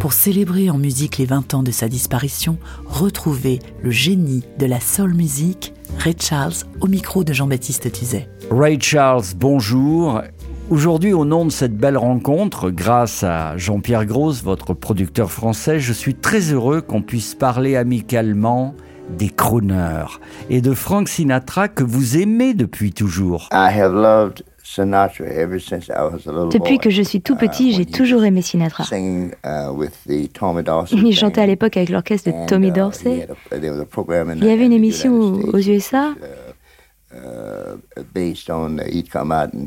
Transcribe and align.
Pour 0.00 0.12
célébrer 0.12 0.70
en 0.70 0.78
musique 0.78 1.18
les 1.18 1.24
20 1.24 1.54
ans 1.54 1.62
de 1.62 1.70
sa 1.70 1.88
disparition, 1.88 2.58
retrouvez 2.86 3.60
le 3.82 3.90
génie 3.90 4.44
de 4.58 4.66
la 4.66 4.78
soul 4.78 5.14
music, 5.14 5.72
Ray 5.98 6.14
Charles, 6.18 6.52
au 6.80 6.86
micro 6.86 7.24
de 7.24 7.32
Jean-Baptiste 7.32 7.90
Tuzet. 7.90 8.28
Ray 8.50 8.78
Charles, 8.80 9.24
bonjour. 9.36 10.20
Aujourd'hui, 10.68 11.12
au 11.12 11.24
nom 11.24 11.44
de 11.44 11.50
cette 11.50 11.76
belle 11.76 11.96
rencontre, 11.96 12.70
grâce 12.70 13.22
à 13.22 13.56
Jean-Pierre 13.56 14.04
Grosse, 14.04 14.42
votre 14.42 14.74
producteur 14.74 15.30
français, 15.30 15.80
je 15.80 15.92
suis 15.92 16.14
très 16.14 16.52
heureux 16.52 16.82
qu'on 16.82 17.02
puisse 17.02 17.34
parler 17.34 17.76
amicalement 17.76 18.74
des 19.18 19.30
crooners 19.30 20.18
et 20.50 20.60
de 20.60 20.74
Frank 20.74 21.08
Sinatra 21.08 21.68
que 21.68 21.84
vous 21.84 22.18
aimez 22.18 22.54
depuis 22.54 22.92
toujours. 22.92 23.48
Depuis 26.52 26.78
que 26.78 26.90
je 26.90 27.02
suis 27.02 27.20
tout 27.22 27.36
petit, 27.36 27.72
j'ai 27.72 27.86
toujours 27.86 28.24
aimé 28.24 28.42
Sinatra. 28.42 28.84
Il 30.92 31.16
chantait 31.16 31.40
à 31.40 31.46
l'époque 31.46 31.76
avec 31.76 31.88
l'orchestre 31.88 32.30
de 32.30 32.46
Tommy 32.46 32.72
Dorsey. 32.72 33.28
Il 33.52 34.44
y 34.44 34.50
avait 34.50 34.66
une 34.66 34.72
émission 34.72 35.14
aux 35.14 35.58
USA 35.58 36.14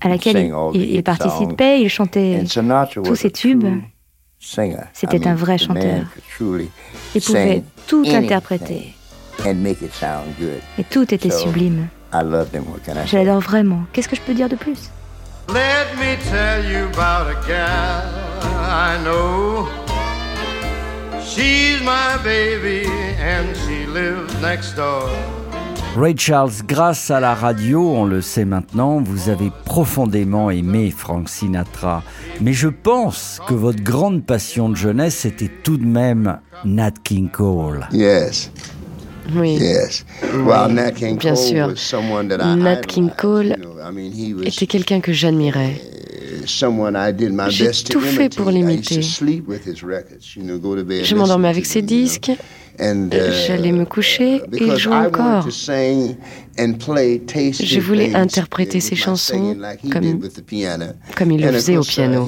à 0.00 0.08
laquelle 0.08 0.52
il, 0.74 0.94
il 0.94 1.02
participait, 1.02 1.80
il 1.80 1.88
chantait 1.88 2.44
tous 3.02 3.16
ses 3.16 3.30
tubes. 3.30 3.64
C'était 4.92 5.26
un 5.26 5.34
vrai 5.34 5.56
chanteur. 5.58 6.04
Il 7.14 7.22
pouvait 7.22 7.62
tout 7.86 8.04
interpréter. 8.06 8.94
Et 10.78 10.84
tout 10.84 11.14
était 11.14 11.30
sublime. 11.30 11.88
Je 12.12 13.16
l'adore 13.16 13.40
vraiment. 13.40 13.84
Qu'est-ce 13.92 14.08
que 14.08 14.16
je 14.16 14.20
peux 14.20 14.34
dire 14.34 14.48
de 14.48 14.56
plus? 14.56 14.90
Let 15.48 15.96
me 15.98 16.16
tell 16.30 16.64
you 16.64 16.86
about 16.86 17.30
a 17.30 17.34
gal 17.46 18.02
I 18.44 18.98
know. 19.02 19.68
She's 21.20 21.80
my 21.82 22.22
baby 22.22 22.86
and 23.20 23.56
she 23.56 23.86
lives 23.86 24.40
next 24.40 24.76
door. 24.76 25.08
Ray 25.96 26.14
Charles, 26.16 26.62
grâce 26.66 27.10
à 27.10 27.20
la 27.20 27.34
radio, 27.34 27.90
on 27.90 28.06
le 28.06 28.22
sait 28.22 28.46
maintenant, 28.46 29.02
vous 29.02 29.28
avez 29.28 29.50
profondément 29.66 30.50
aimé 30.50 30.90
Frank 30.90 31.28
Sinatra. 31.28 32.02
Mais 32.40 32.54
je 32.54 32.68
pense 32.68 33.40
que 33.46 33.52
votre 33.52 33.82
grande 33.82 34.24
passion 34.24 34.70
de 34.70 34.74
jeunesse 34.74 35.26
était 35.26 35.50
tout 35.62 35.76
de 35.76 35.84
même 35.84 36.38
Nat 36.64 36.92
King 37.04 37.30
Cole. 37.30 37.86
Yes. 37.92 38.50
Oui. 39.34 39.56
Yes. 39.56 40.04
Bien 41.18 41.34
sûr. 41.36 41.72
Nat 42.56 42.76
King 42.86 43.10
Cole 43.16 43.56
était 44.44 44.66
quelqu'un 44.66 45.00
que 45.00 45.12
j'admirais. 45.12 45.80
J'ai 47.48 47.70
tout 47.88 48.00
fait 48.00 48.34
pour 48.34 48.50
l'imiter. 48.50 49.00
Je 49.02 51.14
m'endormais 51.14 51.48
avec 51.48 51.66
ses 51.66 51.82
disques, 51.82 52.32
j'allais 52.78 53.70
me 53.72 53.84
coucher 53.84 54.36
et 54.36 54.40
il 54.64 54.76
jouait 54.76 54.96
encore. 54.96 55.46
Je 55.48 57.80
voulais 57.80 58.14
interpréter 58.14 58.80
ses 58.80 58.96
chansons 58.96 59.56
comme, 59.90 60.20
comme 61.14 61.30
il 61.30 61.42
le 61.42 61.52
faisait 61.52 61.76
au 61.76 61.82
piano. 61.82 62.26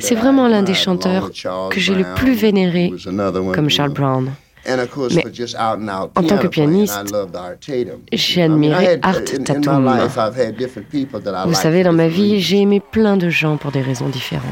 C'est 0.00 0.16
vraiment 0.16 0.48
l'un 0.48 0.62
des 0.62 0.74
chanteurs 0.74 1.30
que 1.70 1.80
j'ai 1.80 1.94
le 1.94 2.04
plus 2.16 2.34
vénéré, 2.34 2.92
comme 3.54 3.70
Charles 3.70 3.94
Brown. 3.94 4.30
Mais 4.66 5.24
en 6.16 6.22
tant 6.22 6.38
que 6.38 6.46
pianiste, 6.46 7.00
j'ai 8.12 8.42
admiré 8.42 8.98
Art 9.02 9.24
Tatum. 9.24 9.90
Vous 11.46 11.54
savez, 11.54 11.82
dans 11.82 11.92
ma 11.92 12.08
vie, 12.08 12.40
j'ai 12.40 12.58
aimé 12.58 12.80
plein 12.80 13.16
de 13.16 13.30
gens 13.30 13.56
pour 13.56 13.72
des 13.72 13.80
raisons 13.82 14.08
différentes. 14.08 14.44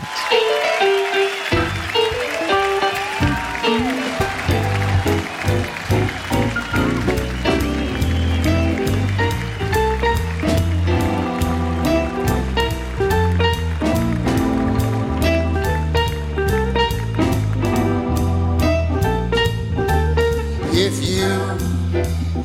if 20.81 21.03
you 21.03 21.25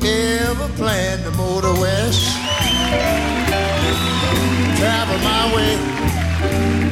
ever 0.08 0.68
plan 0.74 1.22
to 1.22 1.30
motor 1.36 1.72
west. 1.80 2.36
Travel 4.76 5.18
my 5.18 5.54
way, 5.54 5.76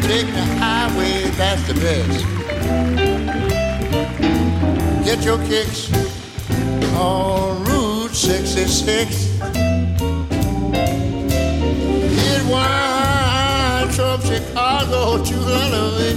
take 0.03 0.29
the 0.39 0.47
highway, 0.63 1.31
that's 1.41 1.67
the 1.67 1.75
best. 1.75 2.25
Get 5.05 5.25
your 5.25 5.39
kicks 5.39 5.91
on 6.95 7.65
Route 7.65 8.15
66. 8.15 9.41
It 12.31 12.43
winds 12.53 13.97
from 13.97 14.21
Chicago 14.21 15.25
to 15.25 15.35
Hanover, 15.51 16.15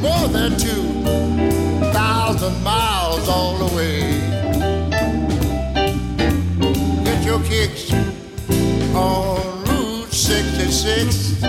more 0.00 0.28
than 0.28 0.58
two 0.58 1.39
2,000 2.50 2.62
miles 2.64 3.28
all 3.28 3.56
the 3.58 3.76
way. 3.76 4.00
Get 7.04 7.24
your 7.24 7.42
kicks 7.42 7.92
on 8.94 9.64
Route 9.64 10.12
66. 10.12 11.42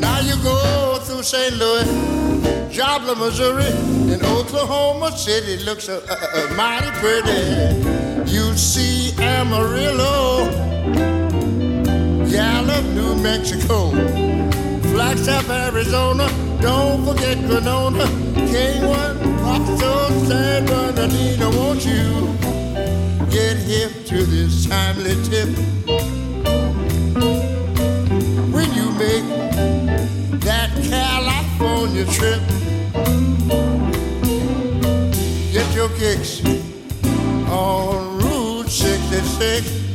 Now 0.00 0.20
you 0.20 0.36
go 0.42 0.98
through 1.02 1.22
St. 1.22 1.56
Louis, 1.56 1.88
Joplin, 2.70 3.18
Missouri, 3.18 3.72
and 4.12 4.22
Oklahoma 4.24 5.16
City 5.16 5.62
looks 5.64 5.88
uh, 5.88 6.00
uh, 6.08 6.14
uh, 6.14 6.54
mighty 6.54 6.90
pretty. 7.00 8.30
You 8.30 8.56
see 8.56 9.12
Amarillo, 9.18 10.50
Gallup, 12.30 12.84
New 12.94 13.14
Mexico, 13.22 13.90
Flagstaff, 15.02 15.50
Arizona. 15.50 16.28
Don't 16.60 17.04
forget 17.04 17.36
Granona, 17.38 18.06
King 18.52 18.86
One, 18.88 19.18
Paso, 19.40 20.08
San 20.28 20.64
Bernardino. 20.64 21.50
Won't 21.50 21.84
you 21.84 22.32
get 23.28 23.56
hip 23.56 24.06
to 24.06 24.24
this 24.24 24.64
timely 24.68 25.16
tip? 25.28 25.48
When 28.54 28.72
you 28.78 28.92
make 28.92 29.26
that 30.40 30.70
California 30.88 32.04
trip. 32.04 32.40
Get 35.52 35.74
your 35.74 35.88
kicks 35.98 36.44
on 37.50 38.18
Route 38.18 38.68
66. 38.68 39.91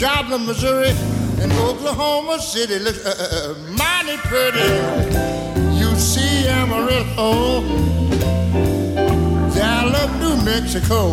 Joplin, 0.00 0.46
Missouri, 0.46 0.94
and 1.42 1.52
Oklahoma 1.52 2.40
City 2.40 2.78
looks 2.78 3.04
uh, 3.04 3.10
uh, 3.10 3.50
uh, 3.50 3.54
mighty 3.76 4.16
pretty. 4.24 4.64
You 5.76 5.94
see 5.94 6.48
Amarillo, 6.48 7.60
Gallup, 9.52 10.10
New 10.18 10.42
Mexico, 10.42 11.12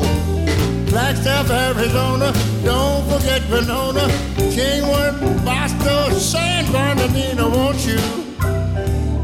Flagstaff, 0.88 1.50
Arizona. 1.50 2.32
Don't 2.64 3.04
forget 3.12 3.42
Winona, 3.52 4.08
Kingwood, 4.56 5.44
Boston, 5.44 6.18
San 6.18 6.72
Bernardino. 6.72 7.50
Won't 7.50 7.86
you 7.86 8.00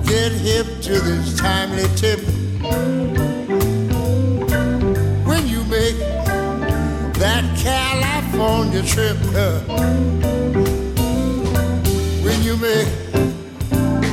get 0.04 0.34
hip 0.34 0.68
to 0.82 1.00
this 1.00 1.40
timely 1.40 1.88
tip? 1.96 2.20
Trip. 8.86 9.18
When 12.24 12.44
you 12.44 12.58
make 12.58 12.88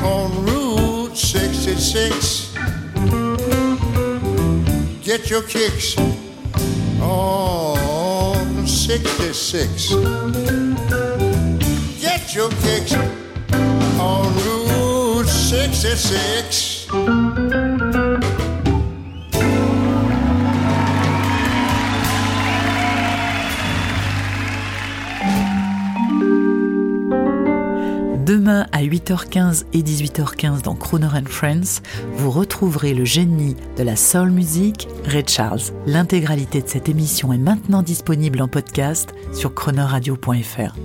on 0.02 0.46
Route 0.46 1.16
66, 1.16 2.54
get 5.02 5.28
your 5.28 5.42
kicks 5.42 5.96
on 7.00 8.66
66. 8.66 9.90
Get 12.00 12.34
your 12.34 12.50
kicks 12.50 12.94
on 13.98 14.34
Route 14.44 15.28
66. 15.28 16.86
Demain 28.30 28.68
à 28.70 28.84
8h15 28.84 29.64
et 29.72 29.82
18h15 29.82 30.62
dans 30.62 30.76
Crooner 30.76 31.08
and 31.08 31.26
Friends, 31.26 31.82
vous 32.14 32.30
retrouverez 32.30 32.94
le 32.94 33.04
génie 33.04 33.56
de 33.76 33.82
la 33.82 33.96
soul 33.96 34.30
music, 34.30 34.86
Ray 35.04 35.24
Charles. 35.26 35.58
L'intégralité 35.84 36.62
de 36.62 36.68
cette 36.68 36.88
émission 36.88 37.32
est 37.32 37.38
maintenant 37.38 37.82
disponible 37.82 38.40
en 38.40 38.46
podcast 38.46 39.12
sur 39.32 39.52
chronoradio.fr. 39.52 40.76